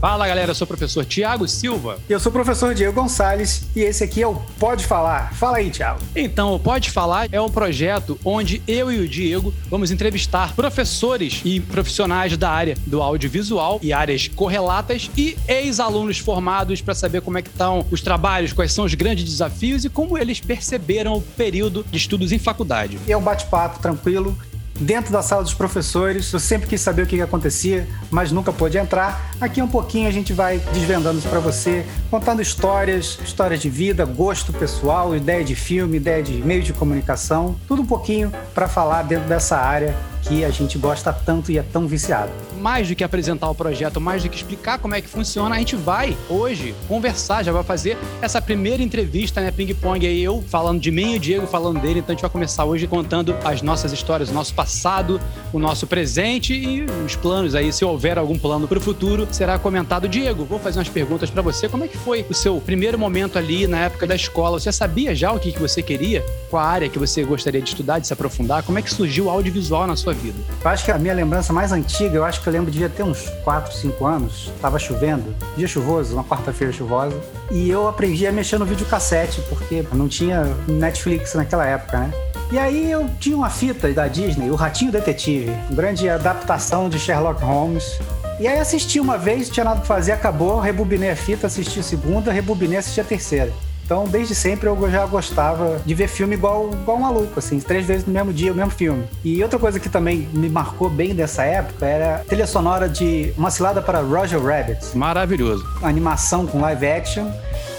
Fala 0.00 0.28
galera, 0.28 0.52
eu 0.52 0.54
sou 0.54 0.64
o 0.64 0.68
professor 0.68 1.04
Tiago 1.04 1.48
Silva. 1.48 1.98
E 2.08 2.12
eu 2.12 2.20
sou 2.20 2.30
o 2.30 2.32
professor 2.32 2.72
Diego 2.72 2.92
Gonçalves 2.92 3.64
e 3.74 3.80
esse 3.80 4.04
aqui 4.04 4.22
é 4.22 4.28
o 4.28 4.36
Pode 4.56 4.86
Falar. 4.86 5.34
Fala 5.34 5.56
aí, 5.56 5.70
Tiago. 5.70 5.98
Então, 6.14 6.54
o 6.54 6.60
Pode 6.60 6.88
Falar 6.92 7.26
é 7.32 7.40
um 7.40 7.50
projeto 7.50 8.16
onde 8.24 8.62
eu 8.68 8.92
e 8.92 9.00
o 9.00 9.08
Diego 9.08 9.52
vamos 9.68 9.90
entrevistar 9.90 10.54
professores 10.54 11.42
e 11.44 11.58
profissionais 11.58 12.36
da 12.36 12.48
área 12.48 12.76
do 12.86 13.02
audiovisual 13.02 13.80
e 13.82 13.92
áreas 13.92 14.28
correlatas 14.28 15.10
e 15.16 15.36
ex-alunos 15.48 16.20
formados 16.20 16.80
para 16.80 16.94
saber 16.94 17.20
como 17.20 17.38
é 17.38 17.42
que 17.42 17.48
estão 17.48 17.84
os 17.90 18.00
trabalhos, 18.00 18.52
quais 18.52 18.72
são 18.72 18.84
os 18.84 18.94
grandes 18.94 19.24
desafios 19.24 19.84
e 19.84 19.88
como 19.88 20.16
eles 20.16 20.38
perceberam 20.38 21.14
o 21.14 21.20
período 21.20 21.84
de 21.90 21.96
estudos 21.96 22.30
em 22.30 22.38
faculdade. 22.38 23.00
E 23.04 23.10
é 23.10 23.16
um 23.16 23.22
bate-papo 23.22 23.80
tranquilo 23.80 24.38
dentro 24.78 25.12
da 25.12 25.22
sala 25.22 25.42
dos 25.42 25.54
professores. 25.54 26.32
Eu 26.32 26.40
sempre 26.40 26.66
quis 26.66 26.80
saber 26.80 27.02
o 27.02 27.06
que 27.06 27.20
acontecia, 27.20 27.86
mas 28.10 28.32
nunca 28.32 28.52
pôde 28.52 28.78
entrar. 28.78 29.32
Aqui 29.40 29.60
um 29.60 29.68
pouquinho 29.68 30.08
a 30.08 30.12
gente 30.12 30.32
vai 30.32 30.58
desvendando 30.72 31.18
isso 31.18 31.28
para 31.28 31.40
você, 31.40 31.84
contando 32.10 32.40
histórias, 32.42 33.18
histórias 33.24 33.60
de 33.60 33.68
vida, 33.68 34.04
gosto 34.04 34.52
pessoal, 34.52 35.14
ideia 35.14 35.44
de 35.44 35.54
filme, 35.54 35.96
ideia 35.96 36.22
de 36.22 36.32
meio 36.32 36.62
de 36.62 36.72
comunicação, 36.72 37.56
tudo 37.66 37.82
um 37.82 37.86
pouquinho 37.86 38.32
para 38.54 38.68
falar 38.68 39.02
dentro 39.02 39.28
dessa 39.28 39.56
área 39.56 39.94
que 40.22 40.44
a 40.44 40.50
gente 40.50 40.78
gosta 40.78 41.12
tanto 41.12 41.50
e 41.50 41.58
é 41.58 41.62
tão 41.62 41.86
viciado. 41.86 42.30
Mais 42.60 42.88
do 42.88 42.94
que 42.94 43.04
apresentar 43.04 43.48
o 43.48 43.54
projeto, 43.54 44.00
mais 44.00 44.22
do 44.22 44.28
que 44.28 44.36
explicar 44.36 44.78
como 44.78 44.94
é 44.94 45.00
que 45.00 45.08
funciona, 45.08 45.54
a 45.54 45.58
gente 45.58 45.76
vai 45.76 46.16
hoje 46.28 46.74
conversar, 46.86 47.42
já 47.42 47.52
vai 47.52 47.62
fazer 47.62 47.96
essa 48.20 48.40
primeira 48.40 48.82
entrevista, 48.82 49.40
né, 49.40 49.50
ping-pong 49.50 50.06
aí, 50.06 50.22
eu 50.22 50.42
falando 50.48 50.80
de 50.80 50.90
mim 50.90 51.14
e 51.14 51.16
o 51.16 51.20
Diego 51.20 51.46
falando 51.46 51.80
dele, 51.80 52.00
então 52.00 52.12
a 52.12 52.14
gente 52.14 52.22
vai 52.22 52.30
começar 52.30 52.64
hoje 52.64 52.86
contando 52.86 53.36
as 53.44 53.62
nossas 53.62 53.92
histórias, 53.92 54.30
o 54.30 54.34
nosso 54.34 54.54
passado, 54.54 55.20
o 55.52 55.58
nosso 55.58 55.86
presente 55.86 56.54
e 56.54 56.82
os 57.06 57.16
planos 57.16 57.54
aí, 57.54 57.72
se 57.72 57.84
houver 57.84 58.18
algum 58.18 58.38
plano 58.38 58.66
para 58.66 58.78
o 58.78 58.80
futuro, 58.80 59.26
será 59.30 59.58
comentado. 59.58 60.08
Diego, 60.08 60.44
vou 60.44 60.58
fazer 60.58 60.78
umas 60.78 60.88
perguntas 60.88 61.30
para 61.30 61.42
você, 61.42 61.68
como 61.68 61.84
é 61.84 61.88
que 61.88 61.96
foi 61.96 62.26
o 62.28 62.34
seu 62.34 62.60
primeiro 62.60 62.98
momento 62.98 63.38
ali 63.38 63.66
na 63.66 63.84
época 63.84 64.06
da 64.06 64.14
escola? 64.14 64.58
Você 64.58 64.72
sabia 64.72 65.14
já 65.14 65.32
o 65.32 65.38
que, 65.38 65.52
que 65.52 65.60
você 65.60 65.82
queria? 65.82 66.24
Qual 66.50 66.62
a 66.62 66.66
área 66.66 66.88
que 66.88 66.98
você 66.98 67.24
gostaria 67.24 67.60
de 67.60 67.68
estudar, 67.68 67.98
de 67.98 68.06
se 68.06 68.12
aprofundar? 68.12 68.62
Como 68.62 68.78
é 68.78 68.82
que 68.82 68.92
surgiu 68.92 69.26
o 69.26 69.30
audiovisual 69.30 69.86
na 69.86 69.96
sua 69.96 70.07
vida? 70.12 70.38
Eu 70.62 70.70
acho 70.70 70.84
que 70.84 70.90
a 70.90 70.98
minha 70.98 71.14
lembrança 71.14 71.52
mais 71.52 71.72
antiga, 71.72 72.16
eu 72.16 72.24
acho 72.24 72.40
que 72.40 72.46
eu 72.48 72.52
lembro 72.52 72.70
de 72.70 72.88
ter 72.88 73.02
uns 73.02 73.28
4, 73.44 73.72
5 73.72 74.06
anos. 74.06 74.50
Tava 74.60 74.78
chovendo, 74.78 75.34
dia 75.56 75.66
chuvoso, 75.66 76.14
uma 76.14 76.24
quarta-feira 76.24 76.72
chuvosa. 76.72 77.16
E 77.50 77.70
eu 77.70 77.88
aprendi 77.88 78.26
a 78.26 78.32
mexer 78.32 78.58
no 78.58 78.64
videocassete, 78.64 79.40
porque 79.48 79.84
não 79.92 80.08
tinha 80.08 80.44
Netflix 80.66 81.34
naquela 81.34 81.66
época, 81.66 81.98
né? 81.98 82.12
E 82.50 82.58
aí 82.58 82.90
eu 82.90 83.08
tinha 83.20 83.36
uma 83.36 83.50
fita 83.50 83.92
da 83.92 84.08
Disney, 84.08 84.50
O 84.50 84.54
Ratinho 84.54 84.90
Detetive, 84.90 85.54
grande 85.70 86.08
adaptação 86.08 86.88
de 86.88 86.98
Sherlock 86.98 87.42
Holmes. 87.42 87.98
E 88.40 88.46
aí 88.46 88.58
assisti 88.58 89.00
uma 89.00 89.18
vez, 89.18 89.50
tinha 89.50 89.64
nada 89.64 89.80
pra 89.80 89.86
fazer, 89.86 90.12
acabou, 90.12 90.58
rebobinei 90.58 91.10
a 91.10 91.16
fita, 91.16 91.46
assisti 91.46 91.80
a 91.80 91.82
segunda, 91.82 92.32
rebobinei, 92.32 92.78
assisti 92.78 93.00
a 93.00 93.04
terceira. 93.04 93.52
Então, 93.88 94.04
desde 94.04 94.34
sempre 94.34 94.68
eu 94.68 94.90
já 94.90 95.06
gostava 95.06 95.80
de 95.82 95.94
ver 95.94 96.08
filme 96.08 96.34
igual, 96.34 96.68
igual 96.74 96.98
um 96.98 97.00
maluco, 97.00 97.38
assim, 97.38 97.58
três 97.58 97.86
vezes 97.86 98.06
no 98.06 98.12
mesmo 98.12 98.34
dia, 98.34 98.52
o 98.52 98.54
mesmo 98.54 98.70
filme. 98.70 99.02
E 99.24 99.42
outra 99.42 99.58
coisa 99.58 99.80
que 99.80 99.88
também 99.88 100.28
me 100.30 100.46
marcou 100.46 100.90
bem 100.90 101.14
dessa 101.14 101.42
época 101.42 101.86
era 101.86 102.16
a 102.16 102.18
trilha 102.18 102.46
sonora 102.46 102.86
de 102.86 103.32
Uma 103.34 103.50
Cilada 103.50 103.80
para 103.80 104.02
Roger 104.02 104.44
Rabbit. 104.44 104.94
Maravilhoso. 104.94 105.66
Uma 105.78 105.88
animação 105.88 106.46
com 106.46 106.60
live 106.60 106.86
action 106.86 107.32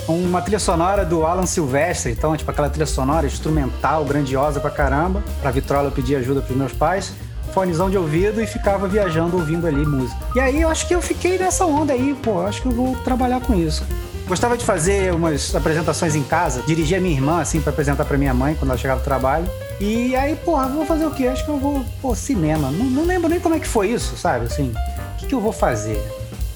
uma 0.08 0.42
trilha 0.42 0.58
sonora 0.58 1.06
do 1.06 1.24
Alan 1.24 1.46
Silvestre, 1.46 2.12
então, 2.12 2.36
tipo 2.36 2.50
aquela 2.50 2.68
trilha 2.68 2.88
sonora 2.88 3.28
instrumental, 3.28 4.04
grandiosa 4.04 4.60
pra 4.60 4.72
caramba. 4.72 5.24
Pra 5.40 5.52
vitrola 5.52 5.90
eu 5.90 5.92
pedi 5.92 6.16
ajuda 6.16 6.42
pros 6.42 6.58
meus 6.58 6.74
pais. 6.74 7.14
Fonezão 7.54 7.88
de 7.88 7.98
ouvido 8.00 8.42
e 8.42 8.48
ficava 8.48 8.88
viajando 8.88 9.38
ouvindo 9.38 9.68
ali 9.68 9.86
música. 9.86 10.20
E 10.36 10.40
aí 10.40 10.62
eu 10.62 10.70
acho 10.70 10.88
que 10.88 10.96
eu 10.96 11.02
fiquei 11.04 11.38
nessa 11.38 11.64
onda 11.68 11.94
aí, 11.94 12.16
pô, 12.24 12.42
acho 12.42 12.64
que 12.64 12.68
eu 12.68 12.72
vou 12.72 12.96
trabalhar 13.04 13.40
com 13.42 13.54
isso. 13.54 13.86
Gostava 14.30 14.56
de 14.56 14.64
fazer 14.64 15.12
umas 15.12 15.56
apresentações 15.56 16.14
em 16.14 16.22
casa, 16.22 16.62
dirigir 16.62 17.00
a 17.00 17.02
minha 17.02 17.16
irmã, 17.16 17.42
assim, 17.42 17.60
para 17.60 17.72
apresentar 17.72 18.06
para 18.06 18.16
minha 18.16 18.32
mãe 18.32 18.54
quando 18.54 18.70
ela 18.70 18.78
chegava 18.78 19.00
do 19.00 19.04
trabalho. 19.04 19.50
E 19.80 20.16
aí, 20.16 20.36
porra, 20.36 20.68
vou 20.68 20.86
fazer 20.86 21.08
o 21.08 21.10
quê? 21.10 21.26
Acho 21.26 21.44
que 21.44 21.50
eu 21.50 21.58
vou, 21.58 21.84
pô, 22.00 22.14
cinema. 22.14 22.70
Não, 22.70 22.86
não 22.86 23.06
lembro 23.06 23.28
nem 23.28 23.40
como 23.40 23.56
é 23.56 23.60
que 23.60 23.68
foi 23.68 23.88
isso, 23.90 24.16
sabe? 24.16 24.46
Assim, 24.46 24.72
o 25.14 25.18
que, 25.18 25.26
que 25.26 25.34
eu 25.34 25.42
vou 25.42 25.52
fazer? 25.52 26.00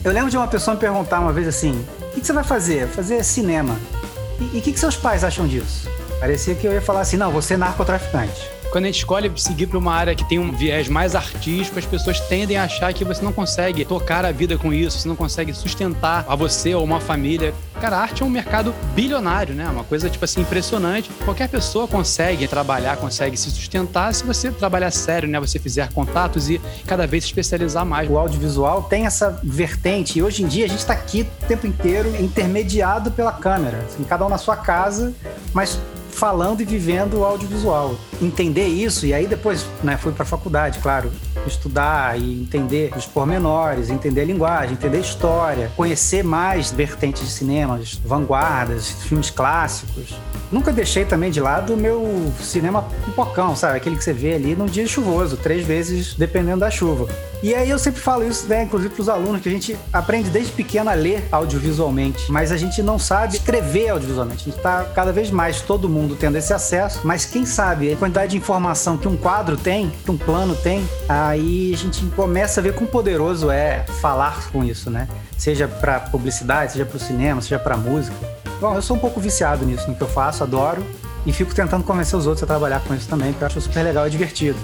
Eu 0.03 0.12
lembro 0.12 0.29
de 0.29 0.38
uma 0.38 0.47
pessoa 0.47 0.75
me 0.75 0.79
perguntar 0.79 1.19
uma 1.19 1.33
vez 1.33 1.47
assim: 1.47 1.83
o 2.00 2.12
que, 2.12 2.22
que 2.22 2.28
você 2.28 2.33
vai 2.33 2.44
fazer? 2.44 2.88
Fazer 2.89 3.23
cinema. 3.23 3.75
E 4.39 4.59
o 4.59 4.62
que, 4.62 4.72
que 4.72 4.79
seus 4.79 4.95
pais 4.95 5.23
acham 5.23 5.47
disso? 5.47 5.89
Parecia 6.19 6.53
que 6.53 6.67
eu 6.67 6.73
ia 6.73 6.81
falar 6.81 7.01
assim: 7.01 7.17
não, 7.17 7.31
você 7.31 7.56
é 7.56 7.57
narcotraficante. 7.57 8.51
Quando 8.73 8.85
a 8.85 8.88
gente 8.88 8.97
escolhe 8.97 9.31
seguir 9.35 9.67
para 9.67 9.78
uma 9.78 9.94
área 9.94 10.16
que 10.16 10.28
tem 10.28 10.39
um 10.39 10.51
viés 10.51 10.88
mais 10.88 11.13
artístico, 11.13 11.78
as 11.78 11.85
pessoas 11.85 12.19
tendem 12.22 12.57
a 12.57 12.63
achar 12.63 12.91
que 12.91 13.06
você 13.06 13.23
não 13.23 13.31
consegue 13.31 13.85
tocar 13.85 14.25
a 14.25 14.31
vida 14.31 14.57
com 14.57 14.73
isso, 14.73 14.97
você 14.97 15.07
não 15.07 15.16
consegue 15.16 15.53
sustentar 15.53 16.25
a 16.28 16.35
você 16.35 16.73
ou 16.73 16.83
uma 16.83 17.00
família. 17.00 17.53
Cara, 17.79 17.97
a 17.97 18.01
arte 18.01 18.23
é 18.23 18.25
um 18.25 18.31
mercado 18.31 18.73
bilionário, 18.95 19.53
né? 19.53 19.69
Uma 19.69 19.83
coisa, 19.83 20.09
tipo 20.09 20.25
assim, 20.25 20.41
impressionante. 20.41 21.12
Qualquer 21.23 21.50
pessoa 21.50 21.88
consegue 21.88 22.47
trabalhar, 22.47 22.97
consegue 22.97 23.38
se 23.38 23.51
sustentar 23.51 24.12
se 24.12 24.23
você 24.23 24.51
trabalhar 24.51 24.89
sério, 24.89 25.29
né? 25.29 25.39
Você 25.39 25.59
fizer 25.59 25.94
contatos 25.94 26.50
e 26.50 26.59
cada 26.88 27.06
vez 27.06 27.25
se 27.25 27.29
especializar 27.29 27.85
mais. 27.85 28.09
O 28.09 28.17
audiovisual 28.17 28.81
tem 28.81 29.06
essa 29.06 29.39
vertente 29.44 30.17
e 30.17 30.23
hoje 30.23 30.41
em 30.41 30.47
dia 30.47 30.66
a 30.66 30.67
gente 30.67 30.79
está 30.79 30.94
aqui 30.94 31.29
o 31.44 31.45
tempo 31.45 31.67
inteiro 31.67 32.09
intermediado 32.19 33.12
pela 33.12 33.33
câmera. 33.33 33.85
Assim, 33.85 34.03
cada 34.03 34.25
um 34.25 34.29
na 34.29 34.39
sua 34.39 34.56
casa, 34.56 35.13
mas 35.53 35.79
falando 36.13 36.62
e 36.62 36.66
vivendo 36.66 37.19
o 37.19 37.25
audiovisual. 37.25 37.96
Entender 38.22 38.68
isso, 38.68 39.06
e 39.06 39.13
aí 39.13 39.28
depois 39.28 39.66
né, 39.84 39.97
fui 39.97 40.12
para 40.12 40.24
a 40.24 40.25
faculdade, 40.25 40.79
claro, 40.79 41.12
estudar 41.46 42.19
e 42.19 42.41
entender 42.41 42.94
os 42.96 43.06
pormenores, 43.06 43.90
entender 43.90 44.22
a 44.22 44.25
linguagem, 44.25 44.74
entender 44.74 44.97
a 44.97 45.01
história, 45.01 45.72
conhecer 45.75 46.24
mais 46.24 46.72
vertentes 46.72 47.24
de 47.24 47.31
cinema, 47.31 47.79
vanguardas, 48.06 48.91
filmes 49.03 49.29
clássicos. 49.29 50.16
Nunca 50.51 50.72
deixei 50.72 51.03
também 51.03 51.31
de 51.31 51.41
lado 51.41 51.74
o 51.74 51.78
meu 51.78 52.31
cinema 52.40 52.84
pipocão, 53.06 53.56
sabe? 53.56 53.78
Aquele 53.78 53.95
que 53.95 54.03
você 54.03 54.13
vê 54.13 54.35
ali 54.35 54.56
num 54.56 54.68
dia 54.68 54.85
chuvoso, 54.85 55.35
três 55.35 55.66
vezes 55.66 56.13
dependendo 56.13 56.59
da 56.59 56.69
chuva. 56.69 57.07
E 57.43 57.53
aí 57.53 57.69
eu 57.69 57.77
sempre 57.77 57.99
falo 57.99 58.25
isso, 58.25 58.47
né, 58.47 58.63
inclusive 58.63 58.93
para 58.93 59.01
os 59.01 59.09
alunos, 59.09 59.41
que 59.41 59.49
a 59.49 59.51
gente 59.51 59.77
aprende 59.91 60.29
desde 60.29 60.53
pequeno 60.53 60.89
a 60.89 60.93
ler 60.93 61.27
audiovisualmente, 61.29 62.31
mas 62.31 62.53
a 62.53 62.57
gente 62.57 62.81
não 62.81 62.97
sabe 62.97 63.35
escrever 63.35 63.89
audiovisualmente. 63.89 64.43
A 64.43 64.45
gente 64.45 64.57
está 64.57 64.85
cada 64.85 65.11
vez 65.11 65.29
mais 65.29 65.59
todo 65.59 65.89
mundo 65.89 66.15
tendo 66.15 66.37
esse 66.37 66.53
acesso, 66.53 67.01
mas 67.03 67.25
quem 67.25 67.45
sabe 67.45 67.91
a 67.91 67.97
quantidade 67.97 68.31
de 68.31 68.37
informação 68.37 68.97
que 68.97 69.09
um 69.09 69.17
quadro 69.17 69.57
tem, 69.57 69.91
que 70.05 70.09
um 70.09 70.17
plano 70.17 70.55
tem, 70.55 70.87
aí 71.09 71.73
a 71.73 71.77
gente 71.77 72.05
começa 72.15 72.61
a 72.61 72.63
ver 72.63 72.75
quão 72.75 72.87
poderoso 72.87 73.51
é 73.51 73.85
falar 73.99 74.49
com 74.49 74.63
isso, 74.63 74.89
né? 74.89 75.09
Seja 75.37 75.67
para 75.67 75.99
publicidade, 75.99 76.71
seja 76.71 76.85
para 76.85 76.95
o 76.95 76.99
cinema, 76.99 77.41
seja 77.41 77.59
para 77.59 77.75
música. 77.75 78.15
Bom, 78.61 78.73
eu 78.73 78.81
sou 78.81 78.95
um 78.95 78.99
pouco 79.01 79.19
viciado 79.19 79.65
nisso, 79.65 79.89
no 79.89 79.95
que 79.95 80.01
eu 80.01 80.07
faço, 80.07 80.43
adoro. 80.43 80.81
E 81.25 81.33
fico 81.33 81.53
tentando 81.53 81.83
convencer 81.83 82.17
os 82.17 82.25
outros 82.25 82.43
a 82.43 82.47
trabalhar 82.47 82.81
com 82.81 82.93
isso 82.93 83.09
também, 83.09 83.31
porque 83.31 83.43
eu 83.43 83.47
acho 83.47 83.59
super 83.59 83.83
legal 83.83 84.07
e 84.07 84.09
divertido. 84.09 84.57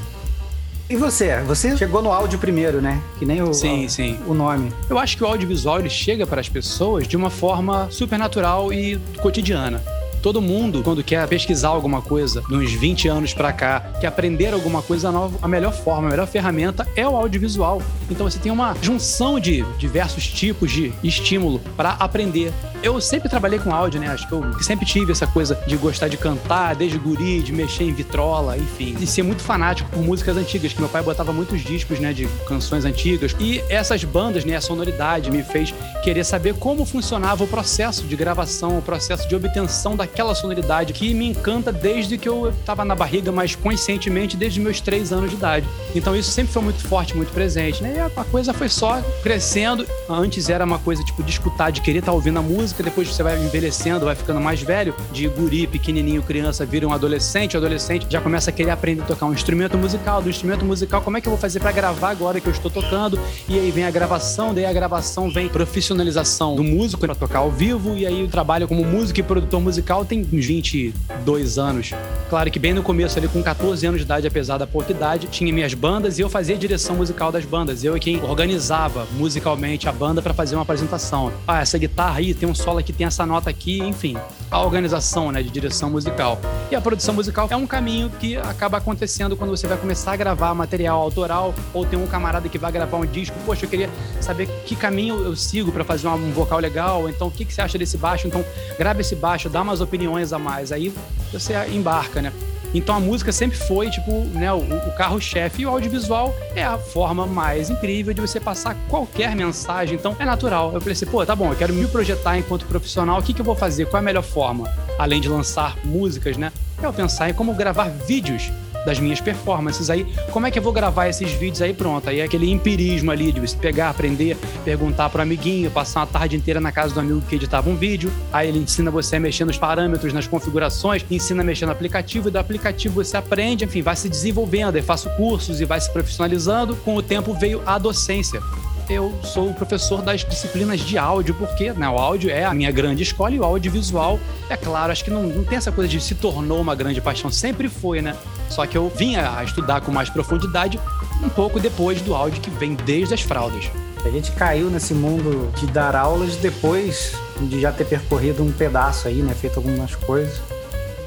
E 0.89 0.95
você? 0.95 1.39
Você 1.41 1.77
chegou 1.77 2.01
no 2.01 2.11
áudio 2.11 2.39
primeiro, 2.39 2.81
né? 2.81 2.99
Que 3.19 3.25
nem 3.25 3.43
o, 3.43 3.53
sim, 3.53 3.85
o, 3.85 3.89
sim. 3.91 4.19
o 4.25 4.33
nome. 4.33 4.73
Eu 4.89 4.97
acho 4.97 5.15
que 5.15 5.23
o 5.23 5.27
audiovisual 5.27 5.79
ele 5.79 5.89
chega 5.89 6.25
para 6.25 6.41
as 6.41 6.49
pessoas 6.49 7.07
de 7.07 7.15
uma 7.15 7.29
forma 7.29 7.87
supernatural 7.91 8.73
e 8.73 8.97
cotidiana. 9.21 9.83
Todo 10.21 10.41
mundo, 10.41 10.83
quando 10.83 11.03
quer 11.03 11.25
pesquisar 11.27 11.69
alguma 11.69 12.01
coisa, 12.01 12.41
de 12.41 12.55
uns 12.55 12.71
20 12.73 13.07
anos 13.07 13.33
para 13.33 13.53
cá, 13.53 13.79
quer 14.01 14.07
aprender 14.07 14.53
alguma 14.53 14.81
coisa 14.81 15.11
nova, 15.11 15.37
a 15.41 15.47
melhor 15.47 15.73
forma, 15.73 16.07
a 16.07 16.11
melhor 16.11 16.27
ferramenta 16.27 16.85
é 16.95 17.07
o 17.07 17.15
audiovisual. 17.15 17.81
Então 18.09 18.29
você 18.29 18.37
tem 18.37 18.51
uma 18.51 18.75
junção 18.81 19.39
de 19.39 19.63
diversos 19.77 20.27
tipos 20.27 20.71
de 20.71 20.91
estímulo 21.03 21.59
para 21.77 21.91
aprender. 21.91 22.51
Eu 22.81 22.99
sempre 23.01 23.27
trabalhei 23.27 23.59
com 23.59 23.73
áudio, 23.73 23.99
né? 23.99 24.07
Acho 24.07 24.27
que 24.27 24.33
eu 24.33 24.63
sempre 24.63 24.85
tive 24.85 25.11
essa 25.11 25.27
coisa 25.27 25.61
de 25.67 25.75
gostar 25.75 26.07
de 26.07 26.15
cantar, 26.15 26.75
desde 26.75 26.97
guri, 26.97 27.41
de 27.41 27.51
mexer 27.51 27.83
em 27.83 27.93
vitrola, 27.93 28.57
enfim. 28.57 28.95
E 28.99 29.05
ser 29.05 29.21
muito 29.21 29.43
fanático 29.43 29.89
por 29.89 30.01
músicas 30.01 30.37
antigas, 30.37 30.71
que 30.71 30.79
meu 30.79 30.89
pai 30.89 31.03
botava 31.03 31.33
muitos 31.33 31.61
discos, 31.61 31.99
né, 31.99 32.13
de 32.13 32.25
canções 32.47 32.85
antigas. 32.85 33.35
E 33.37 33.61
essas 33.69 34.05
bandas, 34.05 34.45
né, 34.45 34.55
a 34.55 34.61
sonoridade 34.61 35.29
me 35.29 35.43
fez 35.43 35.73
querer 36.03 36.23
saber 36.23 36.55
como 36.55 36.85
funcionava 36.85 37.43
o 37.43 37.47
processo 37.47 38.03
de 38.03 38.15
gravação, 38.15 38.77
o 38.77 38.81
processo 38.81 39.27
de 39.27 39.35
obtenção 39.35 39.95
da 39.97 40.07
aquela 40.09 40.35
sonoridade 40.35 40.91
que 40.93 41.13
me 41.13 41.27
encanta 41.27 41.71
desde 41.71 42.17
que 42.17 42.27
eu 42.27 42.49
estava 42.49 42.83
na 42.83 42.95
barriga, 42.95 43.31
mas 43.31 43.55
conscientemente 43.55 44.35
desde 44.35 44.59
meus 44.59 44.81
três 44.81 45.13
anos 45.13 45.29
de 45.29 45.35
idade. 45.35 45.67
Então 45.95 46.15
isso 46.15 46.31
sempre 46.31 46.51
foi 46.51 46.61
muito 46.61 46.81
forte, 46.87 47.15
muito 47.15 47.31
presente, 47.31 47.81
né? 47.81 47.95
E 47.95 47.99
a 47.99 48.23
coisa 48.25 48.53
foi 48.53 48.69
só 48.69 49.01
crescendo. 49.23 49.85
Antes 50.09 50.49
era 50.49 50.65
uma 50.65 50.79
coisa 50.79 51.03
tipo 51.03 51.23
de 51.23 51.31
escutar, 51.31 51.71
de 51.71 51.81
querer 51.81 51.99
estar 51.99 52.11
tá 52.11 52.15
ouvindo 52.15 52.39
a 52.39 52.41
música, 52.41 52.83
depois 52.83 53.07
você 53.07 53.23
vai 53.23 53.41
envelhecendo, 53.41 54.05
vai 54.05 54.15
ficando 54.15 54.41
mais 54.41 54.61
velho, 54.61 54.93
de 55.11 55.27
guri, 55.27 55.67
pequenininho, 55.67 56.21
criança, 56.21 56.65
vira 56.65 56.87
um 56.87 56.93
adolescente, 56.93 57.55
o 57.55 57.59
adolescente 57.59 58.07
já 58.09 58.19
começa 58.19 58.49
a 58.49 58.53
querer 58.53 58.71
aprender 58.71 59.03
a 59.03 59.05
tocar 59.05 59.25
um 59.27 59.33
instrumento 59.33 59.77
musical, 59.77 60.21
do 60.21 60.29
instrumento 60.29 60.65
musical, 60.65 61.01
como 61.01 61.17
é 61.17 61.21
que 61.21 61.27
eu 61.27 61.31
vou 61.31 61.39
fazer 61.39 61.59
para 61.59 61.71
gravar 61.71 62.09
agora 62.09 62.39
que 62.39 62.47
eu 62.47 62.51
estou 62.51 62.71
tocando? 62.71 63.19
E 63.47 63.57
aí 63.57 63.71
vem 63.71 63.85
a 63.85 63.91
gravação, 63.91 64.53
daí 64.53 64.65
a 64.65 64.73
gravação 64.73 65.29
vem 65.29 65.47
profissionalização 65.47 66.55
do 66.55 66.63
músico 66.63 67.01
para 67.01 67.15
tocar 67.15 67.39
ao 67.39 67.51
vivo, 67.51 67.95
e 67.95 68.05
aí 68.05 68.23
o 68.23 68.27
trabalho 68.27 68.67
como 68.67 68.83
músico 68.83 69.19
e 69.19 69.23
produtor 69.23 69.61
musical 69.61 69.98
musical 69.99 70.05
tem 70.05 70.21
uns 70.31 70.45
22 70.45 71.57
anos. 71.57 71.91
Claro 72.29 72.51
que 72.51 72.59
bem 72.59 72.73
no 72.73 72.83
começo, 72.83 73.17
ali 73.17 73.27
com 73.27 73.41
14 73.41 73.85
anos 73.87 73.99
de 73.99 74.05
idade, 74.05 74.27
apesar 74.27 74.57
da 74.57 74.67
pouca 74.67 74.91
idade, 74.91 75.27
tinha 75.27 75.51
minhas 75.51 75.73
bandas 75.73 76.19
e 76.19 76.21
eu 76.21 76.29
fazia 76.29 76.55
a 76.55 76.57
direção 76.57 76.95
musical 76.95 77.31
das 77.31 77.43
bandas. 77.43 77.83
Eu 77.83 77.95
é 77.95 77.99
quem 77.99 78.21
organizava 78.21 79.07
musicalmente 79.13 79.89
a 79.89 79.91
banda 79.91 80.21
para 80.21 80.33
fazer 80.33 80.55
uma 80.55 80.61
apresentação. 80.61 81.31
Ah, 81.47 81.61
essa 81.61 81.77
guitarra 81.77 82.19
aí 82.19 82.33
tem 82.33 82.47
um 82.47 82.53
solo 82.53 82.77
aqui, 82.77 82.93
tem 82.93 83.07
essa 83.07 83.25
nota 83.25 83.49
aqui, 83.49 83.79
enfim. 83.79 84.15
A 84.51 84.61
organização, 84.61 85.31
né, 85.31 85.41
de 85.41 85.49
direção 85.49 85.89
musical. 85.89 86.39
E 86.69 86.75
a 86.75 86.81
produção 86.81 87.15
musical 87.15 87.47
é 87.49 87.55
um 87.55 87.65
caminho 87.65 88.11
que 88.19 88.37
acaba 88.37 88.77
acontecendo 88.77 89.35
quando 89.35 89.49
você 89.49 89.65
vai 89.65 89.77
começar 89.77 90.13
a 90.13 90.15
gravar 90.15 90.53
material 90.53 91.01
autoral 91.01 91.53
ou 91.73 91.85
tem 91.85 91.97
um 91.97 92.05
camarada 92.05 92.47
que 92.47 92.59
vai 92.59 92.71
gravar 92.71 92.97
um 92.97 93.05
disco. 93.05 93.35
Poxa, 93.45 93.65
eu 93.65 93.69
queria 93.69 93.89
saber 94.21 94.47
que 94.65 94.75
caminho 94.75 95.23
eu 95.23 95.35
sigo 95.35 95.71
para 95.71 95.83
fazer 95.83 96.07
um 96.07 96.31
vocal 96.31 96.59
legal. 96.59 97.09
Então, 97.09 97.27
o 97.27 97.31
que, 97.31 97.43
que 97.43 97.53
você 97.53 97.61
acha 97.61 97.77
desse 97.77 97.97
baixo? 97.97 98.27
Então, 98.27 98.45
grava 98.77 99.01
esse 99.01 99.15
baixo, 99.15 99.49
dá 99.49 99.63
umas 99.63 99.81
opiniões 99.89 100.31
a 100.31 100.39
mais. 100.39 100.71
Aí 100.71 100.93
você 101.31 101.53
embarca, 101.67 102.21
né? 102.21 102.31
Então 102.73 102.95
a 102.95 102.99
música 102.99 103.31
sempre 103.31 103.57
foi, 103.57 103.89
tipo, 103.89 104.11
né, 104.25 104.53
o, 104.53 104.59
o 104.59 104.95
carro-chefe. 104.95 105.63
E 105.63 105.65
o 105.65 105.69
audiovisual 105.69 106.35
é 106.55 106.63
a 106.63 106.77
forma 106.77 107.25
mais 107.25 107.69
incrível 107.69 108.13
de 108.13 108.21
você 108.21 108.39
passar 108.39 108.75
qualquer 108.87 109.35
mensagem. 109.35 109.95
Então 109.95 110.15
é 110.19 110.25
natural. 110.25 110.71
Eu 110.73 110.79
falei 110.79 110.93
assim, 110.93 111.07
pô, 111.07 111.25
tá 111.25 111.35
bom, 111.35 111.49
eu 111.49 111.55
quero 111.55 111.73
me 111.73 111.87
projetar 111.87 112.37
enquanto 112.37 112.65
profissional. 112.65 113.19
O 113.19 113.23
que, 113.23 113.33
que 113.33 113.41
eu 113.41 113.45
vou 113.45 113.55
fazer? 113.55 113.85
Qual 113.85 113.99
é 113.99 114.03
a 114.03 114.05
melhor 114.05 114.23
forma? 114.23 114.71
Além 114.99 115.19
de 115.19 115.27
lançar 115.27 115.75
músicas, 115.83 116.37
né? 116.37 116.51
É 116.81 116.85
eu 116.85 116.93
pensar 116.93 117.29
em 117.29 117.33
como 117.33 117.53
gravar 117.53 117.89
vídeos 117.89 118.51
das 118.85 118.99
minhas 118.99 119.21
performances. 119.21 119.89
Aí, 119.89 120.05
como 120.31 120.47
é 120.47 120.51
que 120.51 120.59
eu 120.59 120.63
vou 120.63 120.71
gravar 120.71 121.07
esses 121.07 121.31
vídeos 121.31 121.61
aí? 121.61 121.73
Pronto. 121.73 122.09
Aí 122.09 122.19
é 122.19 122.23
aquele 122.23 122.49
empirismo 122.49 123.11
ali 123.11 123.31
de 123.31 123.55
pegar, 123.55 123.89
aprender, 123.89 124.37
perguntar 124.63 125.09
pro 125.09 125.21
amiguinho, 125.21 125.69
passar 125.71 126.01
uma 126.01 126.07
tarde 126.07 126.35
inteira 126.35 126.59
na 126.59 126.71
casa 126.71 126.93
do 126.93 126.99
amigo 126.99 127.21
que 127.21 127.35
editava 127.35 127.69
um 127.69 127.75
vídeo. 127.75 128.11
Aí 128.31 128.47
ele 128.47 128.59
ensina 128.59 128.91
você 128.91 129.17
a 129.17 129.19
mexer 129.19 129.45
nos 129.45 129.57
parâmetros, 129.57 130.13
nas 130.13 130.27
configurações, 130.27 131.05
ensina 131.09 131.41
a 131.41 131.45
mexer 131.45 131.65
no 131.65 131.71
aplicativo 131.71 132.29
e 132.29 132.31
do 132.31 132.39
aplicativo 132.39 133.03
você 133.03 133.17
aprende, 133.17 133.65
enfim, 133.65 133.81
vai 133.81 133.95
se 133.95 134.09
desenvolvendo. 134.09 134.75
Aí 134.75 134.81
faço 134.81 135.09
cursos 135.11 135.61
e 135.61 135.65
vai 135.65 135.79
se 135.79 135.91
profissionalizando. 135.91 136.75
Com 136.77 136.95
o 136.95 137.01
tempo 137.01 137.33
veio 137.33 137.61
a 137.65 137.77
docência 137.77 138.41
eu 138.89 139.13
sou 139.23 139.53
professor 139.53 140.01
das 140.01 140.25
disciplinas 140.25 140.79
de 140.79 140.97
áudio, 140.97 141.35
porque 141.35 141.71
né, 141.71 141.87
o 141.87 141.97
áudio 141.97 142.31
é 142.31 142.43
a 142.43 142.53
minha 142.53 142.71
grande 142.71 143.03
escola 143.03 143.31
e 143.35 143.39
o 143.39 143.43
audiovisual, 143.43 144.19
é 144.49 144.57
claro, 144.57 144.91
acho 144.91 145.03
que 145.03 145.11
não, 145.11 145.23
não 145.23 145.43
tem 145.43 145.57
essa 145.57 145.71
coisa 145.71 145.87
de 145.87 146.01
se 146.01 146.15
tornou 146.15 146.59
uma 146.59 146.73
grande 146.73 146.99
paixão, 146.99 147.31
sempre 147.31 147.69
foi, 147.69 148.01
né? 148.01 148.15
Só 148.49 148.65
que 148.65 148.77
eu 148.77 148.89
vinha 148.89 149.37
a 149.37 149.43
estudar 149.43 149.81
com 149.81 149.91
mais 149.91 150.09
profundidade 150.09 150.79
um 151.23 151.29
pouco 151.29 151.59
depois 151.59 152.01
do 152.01 152.15
áudio 152.15 152.41
que 152.41 152.49
vem 152.49 152.73
desde 152.73 153.13
as 153.13 153.21
fraldas. 153.21 153.69
A 154.03 154.09
gente 154.09 154.31
caiu 154.31 154.69
nesse 154.69 154.93
mundo 154.93 155.51
de 155.57 155.67
dar 155.67 155.95
aulas 155.95 156.37
depois 156.37 157.13
de 157.41 157.61
já 157.61 157.71
ter 157.71 157.85
percorrido 157.85 158.41
um 158.43 158.51
pedaço 158.51 159.07
aí, 159.07 159.21
né? 159.21 159.33
Feito 159.33 159.57
algumas 159.57 159.93
coisas. 159.93 160.41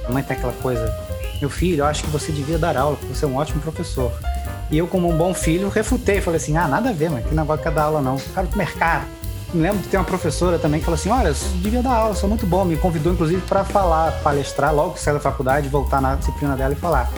A 0.06 0.12
mãe 0.12 0.22
tem 0.22 0.36
aquela 0.36 0.52
coisa, 0.52 0.86
meu 1.42 1.50
filho, 1.50 1.80
eu 1.80 1.86
acho 1.86 2.04
que 2.04 2.10
você 2.10 2.30
devia 2.30 2.56
dar 2.56 2.76
aula, 2.76 2.96
porque 2.96 3.14
você 3.14 3.24
é 3.24 3.28
um 3.28 3.36
ótimo 3.36 3.60
professor. 3.60 4.12
E 4.70 4.78
eu, 4.78 4.86
como 4.86 5.10
um 5.10 5.16
bom 5.16 5.34
filho, 5.34 5.68
refutei. 5.68 6.20
Falei 6.20 6.38
assim: 6.38 6.56
ah, 6.56 6.68
nada 6.68 6.90
a 6.90 6.92
ver, 6.92 7.10
mas 7.10 7.26
que 7.26 7.34
não 7.34 7.44
vai 7.44 7.58
dar 7.58 7.82
aula 7.82 8.00
não. 8.00 8.16
Cara 8.32 8.46
do 8.46 8.56
mercado. 8.56 9.04
Me 9.52 9.60
lembro 9.60 9.82
de 9.82 9.88
ter 9.88 9.98
uma 9.98 10.04
professora 10.04 10.58
também 10.58 10.78
que 10.78 10.86
falou 10.86 10.98
assim: 10.98 11.10
olha, 11.10 11.34
você 11.34 11.46
devia 11.56 11.82
dar 11.82 11.94
aula, 11.94 12.14
sou 12.14 12.28
muito 12.28 12.46
bom. 12.46 12.64
Me 12.64 12.76
convidou, 12.76 13.12
inclusive, 13.12 13.42
para 13.42 13.64
falar, 13.64 14.12
palestrar 14.22 14.72
logo 14.72 14.92
que 14.92 15.00
sair 15.00 15.14
da 15.14 15.20
faculdade, 15.20 15.68
voltar 15.68 16.00
na 16.00 16.14
disciplina 16.14 16.56
dela 16.56 16.72
e 16.72 16.76
falar. 16.76 17.10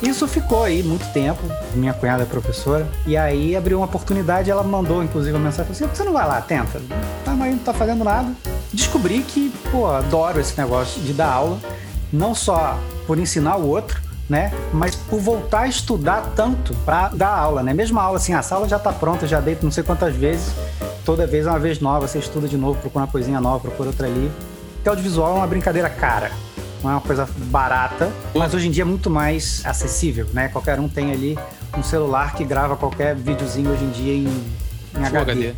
Isso 0.00 0.26
ficou 0.28 0.62
aí 0.62 0.82
muito 0.82 1.12
tempo. 1.12 1.42
Minha 1.74 1.92
cunhada 1.92 2.22
é 2.22 2.26
professora. 2.26 2.88
E 3.04 3.16
aí 3.16 3.56
abriu 3.56 3.78
uma 3.78 3.86
oportunidade, 3.86 4.50
ela 4.50 4.62
mandou, 4.62 5.02
inclusive, 5.02 5.36
uma 5.36 5.44
mensagem: 5.44 5.72
assim, 5.72 5.86
você 5.86 6.04
não 6.04 6.12
vai 6.12 6.26
lá, 6.26 6.40
tenta. 6.40 6.80
Ah, 7.26 7.32
mas 7.32 7.50
não 7.50 7.58
tá 7.58 7.74
fazendo 7.74 8.04
nada. 8.04 8.32
Descobri 8.72 9.22
que, 9.22 9.52
pô, 9.70 9.86
adoro 9.86 10.40
esse 10.40 10.56
negócio 10.56 11.02
de 11.02 11.12
dar 11.12 11.30
aula, 11.30 11.58
não 12.12 12.34
só 12.34 12.78
por 13.06 13.18
ensinar 13.18 13.56
o 13.56 13.66
outro, 13.66 14.00
né? 14.28 14.52
Mas 14.72 14.94
por 14.94 15.20
voltar 15.20 15.60
a 15.60 15.68
estudar 15.68 16.32
tanto 16.36 16.74
para 16.84 17.08
dar 17.08 17.30
aula, 17.30 17.62
né? 17.62 17.72
Mesmo 17.72 17.98
a 17.98 18.02
aula, 18.02 18.18
assim, 18.18 18.34
a 18.34 18.42
sala 18.42 18.68
já 18.68 18.76
está 18.76 18.92
pronta, 18.92 19.26
já 19.26 19.40
deito 19.40 19.64
não 19.64 19.72
sei 19.72 19.82
quantas 19.82 20.14
vezes, 20.14 20.52
toda 21.04 21.26
vez 21.26 21.46
é 21.46 21.50
uma 21.50 21.58
vez 21.58 21.80
nova, 21.80 22.06
você 22.06 22.18
estuda 22.18 22.46
de 22.48 22.56
novo, 22.56 22.78
procura 22.80 23.04
uma 23.04 23.10
coisinha 23.10 23.40
nova, 23.40 23.60
procura 23.60 23.88
outra 23.88 24.06
ali. 24.06 24.30
Porque 24.74 24.88
audiovisual 24.88 25.34
é 25.34 25.38
uma 25.38 25.46
brincadeira 25.46 25.88
cara, 25.88 26.32
não 26.82 26.90
é 26.90 26.94
uma 26.94 27.00
coisa 27.00 27.28
barata, 27.36 28.10
mas 28.34 28.52
hoje 28.54 28.68
em 28.68 28.70
dia 28.70 28.82
é 28.82 28.84
muito 28.84 29.08
mais 29.08 29.62
acessível, 29.64 30.26
né? 30.32 30.48
Qualquer 30.48 30.80
um 30.80 30.88
tem 30.88 31.12
ali 31.12 31.38
um 31.76 31.82
celular 31.82 32.34
que 32.34 32.44
grava 32.44 32.76
qualquer 32.76 33.14
videozinho 33.14 33.70
hoje 33.70 33.84
em 33.84 33.90
dia 33.90 34.14
em, 34.14 34.44
em 34.98 35.04
HD. 35.04 35.18
HD. 35.18 35.54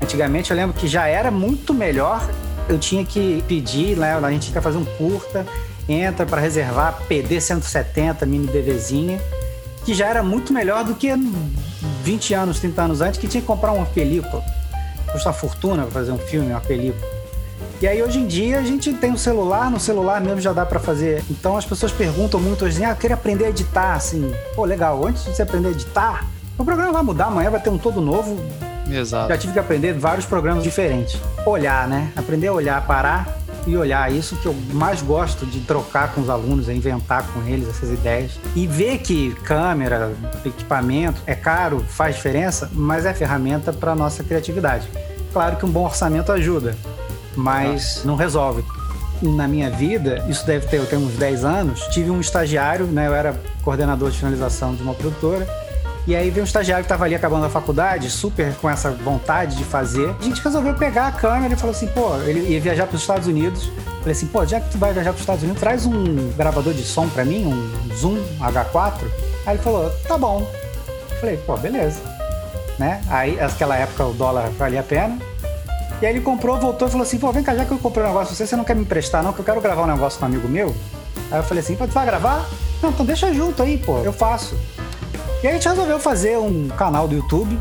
Antigamente 0.00 0.50
eu 0.50 0.56
lembro 0.56 0.76
que 0.76 0.86
já 0.86 1.06
era 1.06 1.30
muito 1.30 1.74
melhor 1.74 2.26
eu 2.68 2.78
tinha 2.78 3.04
que 3.04 3.42
pedir, 3.48 3.96
né? 3.96 4.14
A 4.14 4.30
gente 4.30 4.42
tinha 4.42 4.54
que 4.54 4.60
fazer 4.60 4.78
um 4.78 4.84
curta 4.84 5.46
entra 5.88 6.26
para 6.26 6.40
reservar 6.40 7.02
PD 7.08 7.40
170 7.40 8.26
mini 8.26 8.46
DVzinha, 8.46 9.20
que 9.84 9.94
já 9.94 10.06
era 10.06 10.22
muito 10.22 10.52
melhor 10.52 10.84
do 10.84 10.94
que 10.94 11.10
20 12.02 12.34
anos, 12.34 12.60
30 12.60 12.82
anos 12.82 13.00
antes, 13.00 13.18
que 13.18 13.26
tinha 13.26 13.40
que 13.40 13.46
comprar 13.46 13.72
uma 13.72 13.86
película. 13.86 14.44
Custa 15.10 15.32
fortuna 15.32 15.82
para 15.84 15.92
fazer 15.92 16.12
um 16.12 16.18
filme, 16.18 16.50
uma 16.50 16.60
película. 16.60 17.08
E 17.80 17.86
aí 17.86 18.02
hoje 18.02 18.18
em 18.18 18.26
dia 18.26 18.58
a 18.58 18.62
gente 18.62 18.92
tem 18.92 19.12
um 19.12 19.16
celular, 19.16 19.70
no 19.70 19.80
celular 19.80 20.20
mesmo 20.20 20.40
já 20.40 20.52
dá 20.52 20.66
para 20.66 20.78
fazer. 20.78 21.24
Então 21.30 21.56
as 21.56 21.64
pessoas 21.64 21.90
perguntam 21.90 22.38
muito 22.38 22.64
hoje, 22.64 22.84
ah, 22.84 22.90
eu 22.90 22.96
queria 22.96 23.14
aprender 23.14 23.46
a 23.46 23.48
editar, 23.48 23.94
assim. 23.94 24.34
Pô, 24.54 24.64
legal, 24.64 25.06
antes 25.06 25.24
de 25.24 25.34
você 25.34 25.42
aprender 25.42 25.68
a 25.68 25.70
editar, 25.70 26.26
o 26.58 26.64
programa 26.64 26.92
vai 26.92 27.02
mudar, 27.02 27.26
amanhã 27.26 27.50
vai 27.50 27.60
ter 27.60 27.70
um 27.70 27.78
todo 27.78 28.00
novo. 28.00 28.36
Exato. 28.90 29.28
Já 29.28 29.38
tive 29.38 29.52
que 29.52 29.58
aprender 29.58 29.92
vários 29.94 30.26
programas 30.26 30.62
diferentes. 30.64 31.20
Olhar, 31.44 31.86
né? 31.88 32.12
Aprender 32.16 32.48
a 32.48 32.52
olhar, 32.52 32.86
parar 32.86 33.38
e 33.66 33.76
olhar. 33.76 34.10
Isso 34.12 34.36
que 34.36 34.46
eu 34.46 34.54
mais 34.72 35.02
gosto 35.02 35.44
de 35.46 35.60
trocar 35.60 36.12
com 36.14 36.20
os 36.20 36.30
alunos, 36.30 36.68
é 36.68 36.74
inventar 36.74 37.26
com 37.28 37.46
eles 37.46 37.68
essas 37.68 37.90
ideias. 37.90 38.32
E 38.54 38.66
ver 38.66 38.98
que 38.98 39.34
câmera, 39.44 40.12
equipamento 40.44 41.20
é 41.26 41.34
caro, 41.34 41.84
faz 41.88 42.16
diferença, 42.16 42.70
mas 42.72 43.04
é 43.04 43.12
ferramenta 43.12 43.72
para 43.72 43.94
nossa 43.94 44.24
criatividade. 44.24 44.88
Claro 45.32 45.56
que 45.56 45.66
um 45.66 45.70
bom 45.70 45.84
orçamento 45.84 46.32
ajuda, 46.32 46.76
mas 47.36 48.02
não 48.04 48.16
resolve. 48.16 48.64
Na 49.20 49.48
minha 49.48 49.68
vida, 49.68 50.24
isso 50.28 50.46
deve 50.46 50.66
ter, 50.68 50.76
eu 50.76 50.86
tenho 50.86 51.02
uns 51.02 51.14
10 51.14 51.44
anos, 51.44 51.80
tive 51.88 52.08
um 52.08 52.20
estagiário, 52.20 52.86
né, 52.86 53.08
eu 53.08 53.14
era 53.14 53.38
coordenador 53.62 54.10
de 54.10 54.18
finalização 54.18 54.76
de 54.76 54.82
uma 54.82 54.94
produtora, 54.94 55.46
e 56.08 56.16
aí 56.16 56.30
veio 56.30 56.42
um 56.42 56.46
estagiário 56.46 56.82
que 56.82 56.86
estava 56.86 57.04
ali 57.04 57.14
acabando 57.14 57.44
a 57.44 57.50
faculdade, 57.50 58.08
super 58.08 58.54
com 58.54 58.70
essa 58.70 58.90
vontade 58.90 59.56
de 59.56 59.62
fazer. 59.62 60.16
A 60.18 60.22
gente 60.24 60.42
resolveu 60.42 60.72
pegar 60.72 61.08
a 61.08 61.12
câmera 61.12 61.52
e 61.52 61.56
falou 61.56 61.76
assim, 61.76 61.86
pô, 61.88 62.16
ele 62.22 62.48
ia 62.48 62.58
viajar 62.58 62.86
para 62.86 62.96
os 62.96 63.02
Estados 63.02 63.28
Unidos. 63.28 63.70
Falei 63.98 64.12
assim, 64.12 64.26
pô, 64.26 64.46
já 64.46 64.58
que 64.58 64.70
tu 64.70 64.78
vai 64.78 64.94
viajar 64.94 65.10
para 65.10 65.16
os 65.16 65.20
Estados 65.20 65.42
Unidos, 65.42 65.60
traz 65.60 65.84
um 65.84 66.32
gravador 66.32 66.72
de 66.72 66.82
som 66.82 67.06
para 67.10 67.26
mim, 67.26 67.44
um 67.44 67.94
Zoom 67.94 68.16
H4. 68.40 68.94
Aí 69.44 69.56
ele 69.56 69.62
falou, 69.62 69.90
tá 70.08 70.16
bom. 70.16 70.50
Falei, 71.20 71.36
pô, 71.36 71.58
beleza. 71.58 72.00
Né? 72.78 73.02
Aí, 73.10 73.36
naquela 73.36 73.76
época, 73.76 74.06
o 74.06 74.14
dólar 74.14 74.48
valia 74.52 74.80
a 74.80 74.84
pena. 74.84 75.18
E 76.00 76.06
aí 76.06 76.14
ele 76.14 76.22
comprou, 76.22 76.58
voltou 76.58 76.88
e 76.88 76.90
falou 76.90 77.06
assim, 77.06 77.18
pô, 77.18 77.30
vem 77.32 77.42
cá, 77.42 77.54
já 77.54 77.66
que 77.66 77.70
eu 77.70 77.76
comprei 77.76 78.02
um 78.02 78.08
negócio 78.08 78.28
pra 78.28 78.34
você, 78.34 78.46
você 78.46 78.56
não 78.56 78.64
quer 78.64 78.74
me 78.74 78.80
emprestar 78.80 79.22
não, 79.22 79.34
que 79.34 79.40
eu 79.40 79.44
quero 79.44 79.60
gravar 79.60 79.82
um 79.82 79.88
negócio 79.88 80.18
com 80.18 80.24
um 80.24 80.28
amigo 80.28 80.48
meu? 80.48 80.74
Aí 81.30 81.38
eu 81.38 81.44
falei 81.44 81.62
assim, 81.62 81.76
pô, 81.76 81.86
tu 81.86 81.92
vai 81.92 82.06
gravar? 82.06 82.48
Não, 82.82 82.88
então 82.88 83.04
deixa 83.04 83.30
junto 83.34 83.62
aí, 83.62 83.76
pô, 83.76 83.98
eu 83.98 84.12
faço. 84.12 84.56
E 85.40 85.46
a 85.46 85.52
gente 85.52 85.68
resolveu 85.68 86.00
fazer 86.00 86.36
um 86.36 86.66
canal 86.66 87.06
do 87.06 87.14
YouTube, 87.14 87.56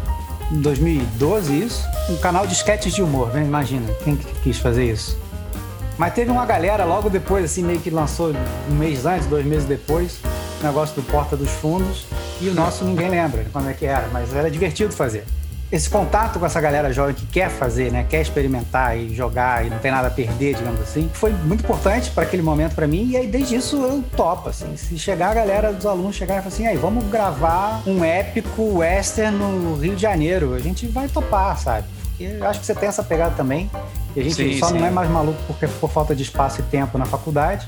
em 0.51 0.59
2012 0.59 1.59
isso, 1.59 1.83
um 2.09 2.17
canal 2.17 2.47
de 2.47 2.53
sketches 2.53 2.93
de 2.93 3.03
humor, 3.03 3.31
né? 3.31 3.43
Imagina, 3.43 3.85
quem 4.03 4.15
quis 4.15 4.57
fazer 4.57 4.91
isso? 4.91 5.15
Mas 5.95 6.13
teve 6.13 6.31
uma 6.31 6.45
galera 6.45 6.85
logo 6.85 7.07
depois, 7.07 7.45
assim, 7.45 7.63
meio 7.63 7.79
que 7.79 7.91
lançou 7.91 8.33
um 8.67 8.73
mês 8.73 9.05
antes, 9.05 9.27
dois 9.27 9.45
meses 9.45 9.67
depois, 9.67 10.19
o 10.59 10.63
negócio 10.65 10.95
do 10.95 11.03
Porta 11.03 11.37
dos 11.37 11.51
Fundos, 11.51 12.07
e 12.41 12.49
o 12.49 12.53
nosso 12.53 12.83
ninguém 12.83 13.09
lembra 13.09 13.45
como 13.53 13.69
é 13.69 13.73
que 13.73 13.85
era, 13.85 14.07
mas 14.11 14.33
era 14.35 14.49
divertido 14.49 14.91
fazer 14.91 15.23
esse 15.71 15.89
contato 15.89 16.39
com 16.39 16.45
essa 16.45 16.61
galera 16.61 16.93
jovem 16.93 17.13
que 17.13 17.25
quer 17.25 17.49
fazer, 17.49 17.91
né, 17.91 18.05
quer 18.09 18.21
experimentar 18.21 18.97
e 18.97 19.13
jogar 19.13 19.65
e 19.65 19.69
não 19.69 19.79
tem 19.79 19.91
nada 19.91 20.07
a 20.07 20.11
perder, 20.11 20.55
digamos 20.55 20.79
assim, 20.79 21.09
foi 21.13 21.31
muito 21.31 21.63
importante 21.63 22.09
para 22.11 22.23
aquele 22.23 22.41
momento 22.41 22.73
para 22.73 22.87
mim. 22.87 23.09
E 23.09 23.17
aí 23.17 23.27
desde 23.27 23.55
isso 23.55 23.75
eu 23.77 24.03
topo, 24.15 24.49
assim, 24.49 24.77
se 24.77 24.97
chegar 24.97 25.31
a 25.31 25.33
galera 25.33 25.73
dos 25.73 25.85
alunos 25.85 26.15
chegar 26.15 26.35
e 26.35 26.37
falar 26.37 26.47
assim, 26.47 26.67
aí 26.67 26.77
vamos 26.77 27.05
gravar 27.09 27.81
um 27.85 28.03
épico 28.03 28.77
western 28.77 29.37
no 29.37 29.75
Rio 29.75 29.95
de 29.95 30.01
Janeiro, 30.01 30.53
a 30.53 30.59
gente 30.59 30.87
vai 30.87 31.09
topar, 31.09 31.57
sabe? 31.57 31.87
Porque 32.17 32.23
eu 32.23 32.47
acho 32.47 32.61
que 32.61 32.65
você 32.65 32.73
tem 32.73 32.89
essa 32.89 33.03
pegada 33.03 33.35
também. 33.35 33.69
E 34.15 34.21
a 34.21 34.23
gente 34.23 34.35
sim, 34.35 34.57
só 34.57 34.69
sim. 34.69 34.79
não 34.79 34.87
é 34.87 34.89
mais 34.89 35.09
maluco 35.09 35.39
porque 35.45 35.67
por 35.67 35.89
falta 35.91 36.15
de 36.15 36.23
espaço 36.23 36.61
e 36.61 36.63
tempo 36.63 36.97
na 36.97 37.05
faculdade. 37.05 37.67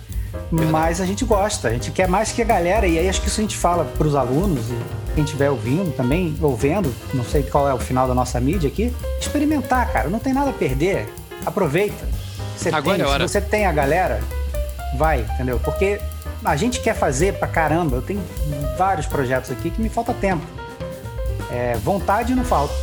Mas 0.52 1.00
a 1.00 1.06
gente 1.06 1.24
gosta, 1.26 1.68
a 1.68 1.72
gente 1.72 1.92
quer 1.92 2.08
mais 2.08 2.32
que 2.32 2.42
a 2.42 2.46
galera, 2.46 2.88
e 2.88 2.98
aí 2.98 3.08
acho 3.08 3.22
que 3.22 3.28
isso 3.28 3.40
a 3.40 3.44
gente 3.44 3.58
fala 3.58 3.86
para 3.86 4.08
os 4.08 4.16
alunos 4.16 4.70
e 4.70 5.14
quem 5.14 5.24
estiver 5.24 5.50
ouvindo 5.50 5.96
também, 5.96 6.36
ou 6.42 6.56
vendo, 6.56 6.94
não 7.14 7.24
sei 7.24 7.44
qual 7.44 7.68
é 7.70 7.74
o 7.74 7.80
final 7.80 8.08
da 8.08 8.16
nossa 8.16 8.40
mídia 8.40 8.68
aqui, 8.68 8.94
experimentar, 9.20 9.92
cara, 9.92 10.10
não 10.10 10.20
tem 10.20 10.34
nada 10.34 10.50
a 10.50 10.54
perder, 10.54 11.08
aproveita. 11.46 12.08
Você 12.56 12.70
Agora 12.70 12.98
tem, 12.98 13.06
é 13.06 13.08
hora. 13.08 13.28
Se 13.28 13.34
você 13.34 13.42
tem 13.42 13.66
a 13.66 13.72
galera, 13.72 14.22
vai, 14.98 15.22
entendeu? 15.34 15.60
Porque 15.64 16.00
a 16.44 16.56
gente 16.56 16.80
quer 16.82 16.96
fazer 16.96 17.34
pra 17.36 17.48
caramba, 17.48 17.98
eu 17.98 18.02
tenho 18.02 18.22
vários 18.78 19.06
projetos 19.06 19.52
aqui 19.52 19.70
que 19.70 19.82
me 19.82 19.90
falta 19.90 20.14
tempo. 20.14 20.46
É, 21.52 21.76
vontade 21.78 22.34
não 22.36 22.44
falta. 22.44 22.74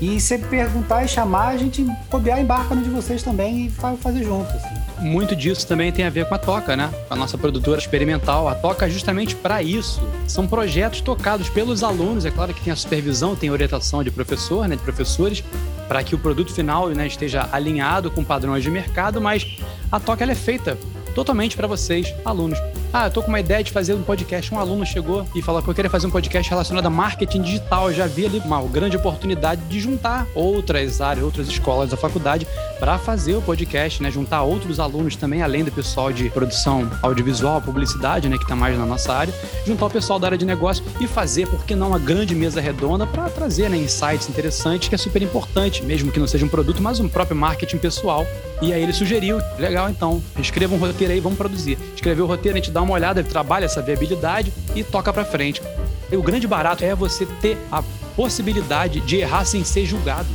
E 0.00 0.20
se 0.20 0.36
perguntar 0.38 1.04
e 1.04 1.08
chamar, 1.08 1.48
a 1.48 1.56
gente 1.56 1.86
bobear 2.10 2.40
embarca 2.40 2.74
no 2.74 2.82
de 2.82 2.90
vocês 2.90 3.22
também 3.22 3.66
e 3.66 3.70
fazer 3.70 4.24
junto. 4.24 4.50
Assim. 4.50 4.71
Muito 5.02 5.34
disso 5.34 5.66
também 5.66 5.90
tem 5.92 6.04
a 6.04 6.10
ver 6.10 6.26
com 6.26 6.34
a 6.34 6.38
Toca, 6.38 6.76
né? 6.76 6.90
Com 7.08 7.14
a 7.14 7.16
nossa 7.16 7.36
produtora 7.36 7.78
experimental. 7.78 8.48
A 8.48 8.54
Toca 8.54 8.86
é 8.86 8.90
justamente 8.90 9.34
para 9.34 9.62
isso. 9.62 10.00
São 10.26 10.46
projetos 10.46 11.00
tocados 11.00 11.48
pelos 11.48 11.82
alunos, 11.82 12.24
é 12.24 12.30
claro 12.30 12.54
que 12.54 12.60
tem 12.60 12.72
a 12.72 12.76
supervisão, 12.76 13.34
tem 13.34 13.48
a 13.50 13.52
orientação 13.52 14.02
de 14.02 14.10
professor, 14.10 14.68
né, 14.68 14.76
de 14.76 14.82
professores, 14.82 15.42
para 15.88 16.02
que 16.02 16.14
o 16.14 16.18
produto 16.18 16.52
final 16.52 16.88
né, 16.88 17.06
esteja 17.06 17.48
alinhado 17.52 18.10
com 18.10 18.24
padrões 18.24 18.62
de 18.62 18.70
mercado, 18.70 19.20
mas 19.20 19.58
a 19.90 19.98
Toca 19.98 20.24
ela 20.24 20.32
é 20.32 20.36
feita 20.36 20.78
totalmente 21.14 21.56
para 21.56 21.66
vocês, 21.66 22.14
alunos. 22.24 22.58
Ah, 22.92 23.06
eu 23.06 23.10
tô 23.10 23.22
com 23.22 23.28
uma 23.28 23.40
ideia 23.40 23.62
de 23.64 23.70
fazer 23.70 23.94
um 23.94 24.02
podcast. 24.02 24.52
Um 24.52 24.58
aluno 24.58 24.84
chegou 24.84 25.26
e 25.34 25.40
falou 25.40 25.62
que 25.62 25.68
eu 25.68 25.74
queria 25.74 25.90
fazer 25.90 26.06
um 26.06 26.10
podcast 26.10 26.50
relacionado 26.50 26.86
a 26.86 26.90
marketing 26.90 27.42
digital. 27.42 27.88
Eu 27.88 27.94
já 27.94 28.06
vi 28.06 28.26
ali 28.26 28.38
uma 28.44 28.62
grande 28.62 28.96
oportunidade 28.96 29.62
de 29.62 29.80
juntar 29.80 30.26
outras 30.34 31.00
áreas, 31.00 31.24
outras 31.24 31.48
escolas 31.48 31.90
da 31.90 31.96
faculdade 31.96 32.46
para 32.82 32.98
fazer 32.98 33.36
o 33.36 33.40
podcast, 33.40 34.02
né? 34.02 34.10
Juntar 34.10 34.42
outros 34.42 34.80
alunos 34.80 35.14
também, 35.14 35.40
além 35.40 35.62
do 35.62 35.70
pessoal 35.70 36.12
de 36.12 36.28
produção 36.30 36.90
audiovisual, 37.00 37.62
publicidade, 37.62 38.28
né? 38.28 38.36
Que 38.36 38.44
tá 38.44 38.56
mais 38.56 38.76
na 38.76 38.84
nossa 38.84 39.14
área. 39.14 39.32
Juntar 39.64 39.86
o 39.86 39.90
pessoal 39.90 40.18
da 40.18 40.26
área 40.26 40.36
de 40.36 40.44
negócio 40.44 40.84
e 41.00 41.06
fazer, 41.06 41.46
por 41.46 41.64
que 41.64 41.76
não, 41.76 41.90
uma 41.90 41.98
grande 42.00 42.34
mesa 42.34 42.60
redonda 42.60 43.06
para 43.06 43.30
trazer 43.30 43.70
né, 43.70 43.76
insights 43.76 44.28
interessantes, 44.28 44.88
que 44.88 44.96
é 44.96 44.98
super 44.98 45.22
importante, 45.22 45.80
mesmo 45.84 46.10
que 46.10 46.18
não 46.18 46.26
seja 46.26 46.44
um 46.44 46.48
produto, 46.48 46.82
mas 46.82 46.98
um 46.98 47.08
próprio 47.08 47.36
marketing 47.36 47.78
pessoal. 47.78 48.26
E 48.60 48.72
aí 48.72 48.82
ele 48.82 48.92
sugeriu, 48.92 49.38
legal 49.60 49.88
então, 49.88 50.20
escreva 50.40 50.74
um 50.74 50.78
roteiro 50.78 51.12
aí, 51.12 51.20
vamos 51.20 51.38
produzir. 51.38 51.78
Escreveu 51.94 52.24
o 52.24 52.28
roteiro, 52.28 52.58
a 52.58 52.60
gente 52.60 52.72
dá 52.72 52.82
uma 52.82 52.94
olhada, 52.94 53.22
trabalha 53.22 53.66
essa 53.66 53.80
viabilidade 53.80 54.52
e 54.74 54.82
toca 54.82 55.12
para 55.12 55.24
frente. 55.24 55.62
E 56.10 56.16
o 56.16 56.22
grande 56.22 56.48
barato 56.48 56.84
é 56.84 56.96
você 56.96 57.26
ter 57.40 57.56
a 57.70 57.80
possibilidade 58.16 58.98
de 59.02 59.18
errar 59.18 59.44
sem 59.44 59.62
ser 59.62 59.86
julgado. 59.86 60.26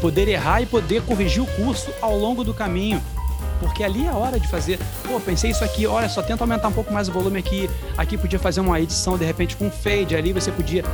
Poder 0.00 0.28
errar 0.28 0.62
e 0.62 0.66
poder 0.66 1.02
corrigir 1.02 1.42
o 1.42 1.46
curso 1.46 1.92
ao 2.00 2.16
longo 2.16 2.42
do 2.42 2.54
caminho. 2.54 3.02
Porque 3.58 3.84
ali 3.84 4.06
é 4.06 4.08
a 4.08 4.14
hora 4.14 4.40
de 4.40 4.48
fazer. 4.48 4.78
Pô, 5.06 5.20
pensei 5.20 5.50
isso 5.50 5.62
aqui, 5.62 5.86
olha 5.86 6.08
só, 6.08 6.22
tenta 6.22 6.42
aumentar 6.42 6.68
um 6.68 6.72
pouco 6.72 6.92
mais 6.92 7.08
o 7.08 7.12
volume 7.12 7.38
aqui. 7.38 7.68
Aqui 7.96 8.16
podia 8.16 8.38
fazer 8.38 8.60
uma 8.60 8.80
edição 8.80 9.18
de 9.18 9.24
repente 9.24 9.56
com 9.56 9.70
fade. 9.70 10.16
Ali 10.16 10.32
você 10.32 10.50
podia 10.50 10.84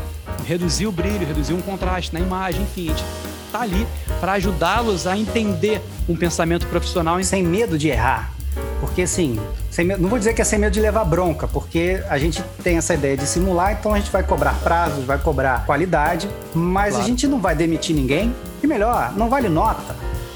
reduzir 0.45 0.87
o 0.87 0.93
brilho, 0.93 1.27
reduzir 1.27 1.55
um 1.55 1.61
contraste 1.61 2.13
na 2.13 2.21
imagem, 2.21 2.63
enfim. 2.63 2.87
A 2.87 2.91
gente 2.91 3.05
tá 3.53 3.61
ali 3.61 3.87
para 4.21 4.33
ajudá-los 4.33 5.07
a 5.07 5.17
entender 5.17 5.81
um 6.09 6.17
pensamento 6.17 6.67
profissional. 6.67 7.23
Sem 7.23 7.43
medo 7.43 7.79
de 7.79 7.89
errar. 7.89 8.36
Porque 8.81 9.03
assim, 9.03 9.39
medo, 9.79 10.03
não 10.03 10.09
vou 10.09 10.19
dizer 10.19 10.35
que 10.35 10.43
é 10.43 10.45
sem 10.45 10.59
medo 10.59 10.73
de 10.73 10.81
levar 10.81 11.05
bronca, 11.05 11.49
porque 11.49 12.03
a 12.09 12.19
gente 12.19 12.43
tem 12.63 12.77
essa 12.77 12.95
ideia 12.95 13.17
de 13.17 13.27
simular, 13.27 13.73
então 13.73 13.95
a 13.95 13.99
gente 13.99 14.11
vai 14.11 14.23
cobrar 14.23 14.55
prazos, 14.63 15.05
vai 15.05 15.19
cobrar 15.19 15.65
qualidade, 15.65 16.29
mas 16.55 16.91
claro. 16.91 17.05
a 17.05 17.09
gente 17.09 17.27
não 17.27 17.41
vai 17.41 17.55
demitir 17.55 17.95
ninguém. 17.95 18.35
E 18.63 18.67
melhor, 18.67 19.13
não 19.17 19.29
vale 19.29 19.49
nota, 19.49 19.95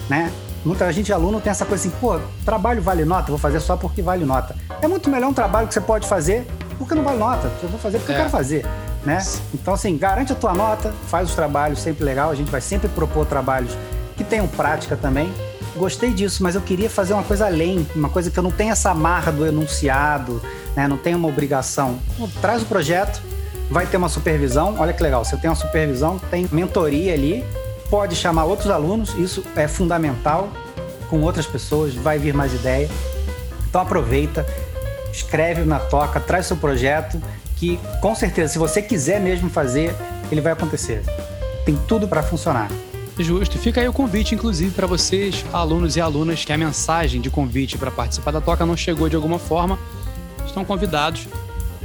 né? 0.09 0.31
Muita 0.65 0.93
gente, 0.93 1.11
aluno, 1.11 1.41
tem 1.41 1.51
essa 1.51 1.65
coisa 1.65 1.89
assim, 1.89 1.97
pô, 1.99 2.21
trabalho 2.45 2.83
vale 2.83 3.05
nota, 3.05 3.29
vou 3.29 3.39
fazer 3.39 3.61
só 3.61 3.77
porque 3.77 4.03
vale 4.03 4.25
nota. 4.25 4.55
É 4.83 4.89
muito 4.89 5.09
melhor 5.09 5.29
um 5.31 5.35
trabalho 5.35 5.67
que 5.67 5.73
você 5.73 5.81
pode 5.81 6.07
fazer 6.07 6.47
porque 6.79 6.95
não 6.95 7.03
vale 7.03 7.19
nota. 7.19 7.51
Eu 7.63 7.69
vou 7.69 7.79
fazer 7.79 7.99
porque 7.99 8.13
é. 8.13 8.15
eu 8.15 8.19
quero 8.19 8.31
fazer. 8.31 8.67
Né? 9.05 9.19
Então, 9.55 9.73
assim, 9.73 9.97
garante 9.97 10.33
a 10.33 10.35
tua 10.35 10.53
nota, 10.53 10.93
faz 11.09 11.31
os 11.31 11.35
trabalhos, 11.35 11.81
sempre 11.81 12.05
legal. 12.05 12.31
A 12.31 12.35
gente 12.35 12.51
vai 12.51 12.61
sempre 12.61 12.89
propor 12.89 13.25
trabalhos 13.25 13.77
que 14.17 14.25
tenham 14.25 14.47
prática 14.47 14.97
também 14.97 15.33
gostei 15.77 16.13
disso, 16.13 16.43
mas 16.43 16.55
eu 16.55 16.61
queria 16.61 16.91
fazer 16.91 17.13
uma 17.13 17.23
coisa 17.23 17.47
além, 17.47 17.87
uma 17.95 18.09
coisa 18.09 18.31
que 18.31 18.39
eu 18.39 18.43
não 18.43 18.51
tenho 18.51 18.73
essa 18.73 18.93
marra 18.95 19.31
do 19.31 19.47
enunciado, 19.47 20.43
né? 20.77 20.87
não 20.89 20.97
tenho 20.97 21.19
uma 21.19 21.29
obrigação. 21.29 21.99
traz 22.41 22.63
o 22.63 22.67
projeto, 22.67 23.23
vai 23.71 23.87
ter 23.87 23.97
uma 23.97 24.09
supervisão. 24.09 24.77
Olha 24.79 24.93
que 24.93 25.03
legal, 25.03 25.25
você 25.25 25.37
tem 25.37 25.49
uma 25.49 25.57
supervisão, 25.57 26.19
tem 26.31 26.49
mentoria 26.51 27.15
ali, 27.15 27.45
pode 27.89 28.17
chamar 28.17 28.45
outros 28.45 28.71
alunos, 28.71 29.15
isso 29.15 29.45
é 29.57 29.69
fundamental, 29.69 30.51
com 31.09 31.21
outras 31.23 31.47
pessoas, 31.47 31.95
vai 31.95 32.19
vir 32.19 32.35
mais 32.35 32.53
ideia. 32.53 32.89
Então 33.69 33.81
aproveita, 33.81 34.47
escreve 35.13 35.63
na 35.63 35.79
toca, 35.79 36.19
traz 36.19 36.47
seu 36.47 36.57
projeto, 36.57 37.21
que 37.57 37.79
com 38.01 38.15
certeza, 38.15 38.53
se 38.53 38.59
você 38.59 38.81
quiser 38.81 39.21
mesmo 39.21 39.51
fazer, 39.51 39.95
ele 40.31 40.41
vai 40.41 40.53
acontecer. 40.53 41.03
Tem 41.65 41.77
tudo 41.87 42.09
para 42.09 42.23
funcionar. 42.23 42.69
Justo. 43.23 43.59
Fica 43.59 43.81
aí 43.81 43.89
o 43.89 43.93
convite, 43.93 44.35
inclusive, 44.35 44.71
para 44.73 44.87
vocês, 44.87 45.45
alunos 45.53 45.97
e 45.97 46.01
alunas, 46.01 46.45
que 46.45 46.53
a 46.53 46.59
mensagem 46.59 47.21
de 47.21 47.31
convite 47.31 47.77
para 47.77 47.91
participar 47.91 48.31
da 48.31 48.41
toca 48.41 48.65
não 48.65 48.77
chegou 48.77 49.09
de 49.09 49.17
alguma 49.17 49.39
forma, 49.39 49.79
estão 50.47 50.65
convidados, 50.65 51.27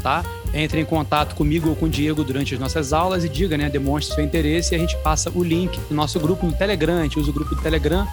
tá? 0.01 0.24
Entre 0.54 0.80
em 0.80 0.86
contato 0.86 1.36
comigo 1.36 1.70
ou 1.70 1.75
com 1.75 1.86
o 1.86 1.89
Diego 1.89 2.24
durante 2.24 2.54
as 2.54 2.60
nossas 2.60 2.94
aulas 2.94 3.24
e 3.24 3.30
diga, 3.30 3.58
né? 3.58 3.70
Demonstre 3.70 4.15
seu 4.15 4.24
interesse 4.24 4.74
e 4.74 4.75
a 4.75 4.80
gente 4.80 4.96
passa 4.98 5.32
o 5.34 5.44
link 5.44 5.80
do 5.89 5.96
nosso 5.96 6.20
grupo 6.20 6.46
no 6.46 6.54
Telegram. 6.54 7.00
A 7.00 7.04
gente 7.04 7.20
usa 7.20 7.30
o 7.30 7.34
grupo 7.34 7.56
do 7.56 7.62
Telegram 7.62 8.08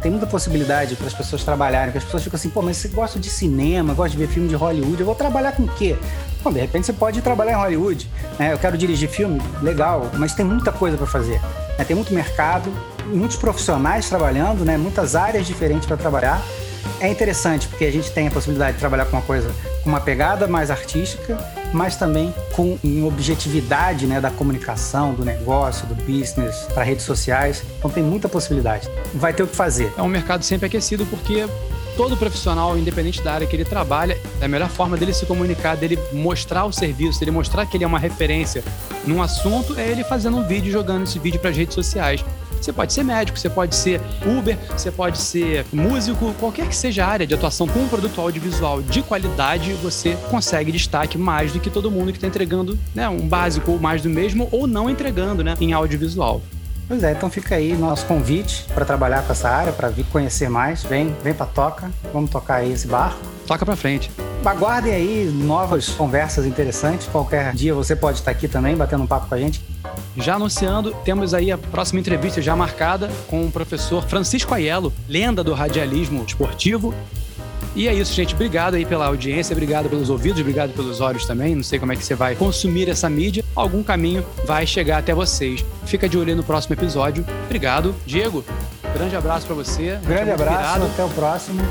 tem 0.00 0.10
muita 0.10 0.26
possibilidade 0.26 0.96
para 0.96 1.06
as 1.06 1.14
pessoas 1.14 1.44
trabalharem, 1.44 1.88
porque 1.88 1.98
as 1.98 2.04
pessoas 2.04 2.22
ficam 2.22 2.36
assim, 2.36 2.48
pô, 2.48 2.62
mas 2.62 2.78
você 2.78 2.88
gosta 2.88 3.18
de 3.18 3.28
cinema, 3.28 3.92
gosta 3.92 4.16
de 4.16 4.24
ver 4.24 4.32
filme 4.32 4.48
de 4.48 4.54
Hollywood, 4.54 4.98
eu 4.98 5.06
vou 5.06 5.14
trabalhar 5.14 5.52
com 5.52 5.64
o 5.64 5.68
quê? 5.68 5.96
Bom, 6.42 6.50
de 6.50 6.60
repente 6.60 6.86
você 6.86 6.92
pode 6.92 7.20
trabalhar 7.20 7.52
em 7.52 7.56
Hollywood, 7.56 8.08
né? 8.38 8.52
Eu 8.52 8.58
quero 8.58 8.78
dirigir 8.78 9.10
filme, 9.10 9.40
legal, 9.60 10.10
mas 10.14 10.34
tem 10.34 10.44
muita 10.44 10.72
coisa 10.72 10.96
para 10.96 11.06
fazer. 11.06 11.38
Né? 11.80 11.84
Tem 11.84 11.96
muito 11.96 12.12
mercado, 12.12 12.70
muitos 13.06 13.38
profissionais 13.38 14.08
trabalhando, 14.08 14.64
né? 14.64 14.76
muitas 14.76 15.16
áreas 15.16 15.46
diferentes 15.46 15.86
para 15.86 15.96
trabalhar. 15.96 16.40
É 17.00 17.08
interessante 17.08 17.66
porque 17.66 17.86
a 17.86 17.90
gente 17.90 18.10
tem 18.12 18.28
a 18.28 18.30
possibilidade 18.30 18.74
de 18.74 18.78
trabalhar 18.78 19.06
com 19.06 19.16
uma 19.16 19.22
coisa 19.22 19.50
com 19.82 19.88
uma 19.88 20.00
pegada 20.00 20.46
mais 20.46 20.70
artística, 20.70 21.38
mas 21.72 21.96
também 21.96 22.34
com 22.52 22.78
objetividade 23.06 24.06
né, 24.06 24.20
da 24.20 24.30
comunicação, 24.30 25.14
do 25.14 25.24
negócio, 25.24 25.86
do 25.86 25.94
business, 25.94 26.66
para 26.74 26.82
redes 26.82 27.06
sociais. 27.06 27.62
Então 27.78 27.90
tem 27.90 28.02
muita 28.02 28.28
possibilidade. 28.28 28.90
Vai 29.14 29.32
ter 29.32 29.42
o 29.42 29.46
que 29.46 29.56
fazer. 29.56 29.90
É 29.96 30.02
um 30.02 30.08
mercado 30.08 30.44
sempre 30.44 30.66
aquecido 30.66 31.06
porque 31.06 31.46
todo 32.00 32.16
profissional, 32.16 32.78
independente 32.78 33.20
da 33.20 33.34
área 33.34 33.46
que 33.46 33.54
ele 33.54 33.62
trabalha, 33.62 34.18
é 34.40 34.46
a 34.46 34.48
melhor 34.48 34.70
forma 34.70 34.96
dele 34.96 35.12
se 35.12 35.26
comunicar, 35.26 35.76
dele 35.76 35.98
mostrar 36.14 36.64
o 36.64 36.72
serviço, 36.72 37.20
dele 37.20 37.30
mostrar 37.30 37.66
que 37.66 37.76
ele 37.76 37.84
é 37.84 37.86
uma 37.86 37.98
referência 37.98 38.64
num 39.06 39.22
assunto, 39.22 39.78
é 39.78 39.86
ele 39.86 40.02
fazendo 40.02 40.38
um 40.38 40.42
vídeo, 40.42 40.72
jogando 40.72 41.02
esse 41.02 41.18
vídeo 41.18 41.38
para 41.38 41.50
as 41.50 41.56
redes 41.58 41.74
sociais. 41.74 42.24
Você 42.58 42.72
pode 42.72 42.94
ser 42.94 43.04
médico, 43.04 43.38
você 43.38 43.50
pode 43.50 43.76
ser 43.76 44.00
Uber, 44.24 44.56
você 44.70 44.90
pode 44.90 45.18
ser 45.18 45.66
músico, 45.70 46.32
qualquer 46.40 46.68
que 46.68 46.74
seja 46.74 47.04
a 47.04 47.08
área 47.08 47.26
de 47.26 47.34
atuação 47.34 47.68
com 47.68 47.80
um 47.80 47.88
produto 47.88 48.18
audiovisual 48.18 48.80
de 48.80 49.02
qualidade, 49.02 49.74
você 49.74 50.16
consegue 50.30 50.72
destaque 50.72 51.18
mais 51.18 51.52
do 51.52 51.60
que 51.60 51.68
todo 51.68 51.90
mundo 51.90 52.12
que 52.12 52.16
está 52.16 52.26
entregando 52.26 52.78
né, 52.94 53.10
um 53.10 53.28
básico 53.28 53.72
ou 53.72 53.78
mais 53.78 54.00
do 54.00 54.08
mesmo 54.08 54.48
ou 54.50 54.66
não 54.66 54.88
entregando 54.88 55.44
né, 55.44 55.54
em 55.60 55.74
audiovisual. 55.74 56.40
Pois 56.90 57.04
é, 57.04 57.12
então 57.12 57.30
fica 57.30 57.54
aí 57.54 57.72
nosso 57.76 58.04
convite 58.06 58.66
para 58.74 58.84
trabalhar 58.84 59.22
com 59.22 59.30
essa 59.30 59.48
área, 59.48 59.72
para 59.72 59.88
vir 59.88 60.04
conhecer 60.06 60.50
mais. 60.50 60.82
Vem, 60.82 61.14
vem 61.22 61.32
para 61.32 61.46
Toca, 61.46 61.88
vamos 62.12 62.30
tocar 62.30 62.56
aí 62.56 62.72
esse 62.72 62.88
barco. 62.88 63.20
Toca 63.46 63.64
para 63.64 63.76
frente. 63.76 64.10
Aguardem 64.44 64.92
aí 64.92 65.30
novas 65.32 65.90
conversas 65.90 66.44
interessantes. 66.44 67.06
Qualquer 67.06 67.54
dia 67.54 67.72
você 67.72 67.94
pode 67.94 68.18
estar 68.18 68.32
aqui 68.32 68.48
também, 68.48 68.74
batendo 68.74 69.04
um 69.04 69.06
papo 69.06 69.28
com 69.28 69.36
a 69.36 69.38
gente. 69.38 69.64
Já 70.16 70.34
anunciando, 70.34 70.92
temos 71.04 71.32
aí 71.32 71.52
a 71.52 71.56
próxima 71.58 72.00
entrevista 72.00 72.42
já 72.42 72.56
marcada 72.56 73.08
com 73.28 73.46
o 73.46 73.52
professor 73.52 74.02
Francisco 74.02 74.52
Aiello, 74.52 74.92
lenda 75.08 75.44
do 75.44 75.54
radialismo 75.54 76.24
esportivo. 76.26 76.92
E 77.74 77.88
é 77.88 77.94
isso, 77.94 78.12
gente. 78.12 78.34
Obrigado 78.34 78.74
aí 78.74 78.84
pela 78.84 79.06
audiência, 79.06 79.52
obrigado 79.52 79.88
pelos 79.88 80.10
ouvidos, 80.10 80.40
obrigado 80.40 80.72
pelos 80.72 81.00
olhos 81.00 81.24
também. 81.24 81.54
Não 81.54 81.62
sei 81.62 81.78
como 81.78 81.92
é 81.92 81.96
que 81.96 82.04
você 82.04 82.14
vai 82.14 82.34
consumir 82.34 82.88
essa 82.88 83.08
mídia. 83.08 83.44
Algum 83.54 83.82
caminho 83.82 84.24
vai 84.46 84.66
chegar 84.66 84.98
até 84.98 85.14
vocês. 85.14 85.64
Fica 85.86 86.08
de 86.08 86.18
olho 86.18 86.34
no 86.34 86.42
próximo 86.42 86.74
episódio. 86.74 87.24
Obrigado, 87.44 87.94
Diego. 88.04 88.44
Grande 88.94 89.14
abraço 89.14 89.46
para 89.46 89.54
você. 89.54 89.98
Grande 90.04 90.30
abraço, 90.30 90.82
até 90.82 91.04
o 91.04 91.08
próximo. 91.10 91.62